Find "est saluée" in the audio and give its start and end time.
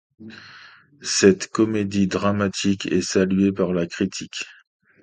2.87-3.51